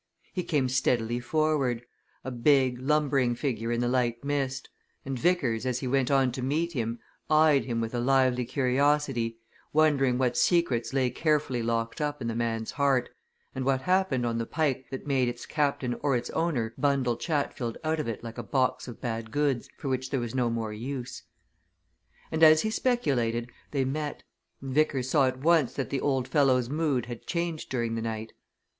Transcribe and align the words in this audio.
He 0.33 0.41
came 0.43 0.67
steadily 0.67 1.19
forward, 1.19 1.83
a 2.23 2.31
big, 2.31 2.79
lumbering 2.79 3.35
figure 3.35 3.71
in 3.71 3.81
the 3.81 3.87
light 3.87 4.23
mist, 4.23 4.67
and 5.05 5.19
Vickers 5.19 5.63
as 5.63 5.77
he 5.81 5.87
went 5.87 6.09
on 6.09 6.31
to 6.31 6.41
meet 6.41 6.73
him 6.73 6.97
eyed 7.29 7.65
him 7.65 7.79
with 7.81 7.93
a 7.93 7.99
lively 7.99 8.43
curiosity, 8.43 9.37
wondering 9.73 10.17
what 10.17 10.35
secrets 10.35 10.91
lay 10.91 11.11
carefully 11.11 11.61
locked 11.61 12.01
up 12.01 12.19
in 12.19 12.27
the 12.27 12.33
man's 12.33 12.71
heart 12.71 13.09
and 13.53 13.63
what 13.63 13.83
happened 13.83 14.25
on 14.25 14.39
the 14.39 14.47
Pike 14.47 14.87
that 14.89 15.05
made 15.05 15.29
its 15.29 15.45
captain 15.45 15.93
or 16.01 16.15
its 16.15 16.31
owner 16.31 16.73
bundle 16.79 17.15
Chatfield 17.15 17.77
out 17.83 17.99
of 17.99 18.07
it 18.07 18.23
like 18.23 18.39
a 18.39 18.43
box 18.43 18.87
of 18.87 18.99
bad 18.99 19.29
goods 19.29 19.69
for 19.77 19.87
which 19.87 20.09
there 20.09 20.19
was 20.19 20.33
no 20.33 20.49
more 20.49 20.73
use. 20.73 21.21
And 22.31 22.41
as 22.41 22.61
he 22.63 22.71
speculated, 22.71 23.51
they 23.69 23.85
met, 23.85 24.23
and 24.61 24.73
Vickers 24.73 25.11
saw 25.11 25.27
at 25.27 25.41
once 25.41 25.75
that 25.75 25.91
the 25.91 26.01
old 26.01 26.27
fellow's 26.27 26.71
mood 26.71 27.05
had 27.05 27.27
changed 27.27 27.69
during 27.69 27.93
the 27.93 28.01
night. 28.01 28.33